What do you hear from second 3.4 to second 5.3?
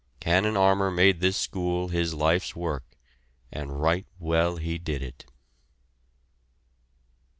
and right well he did it.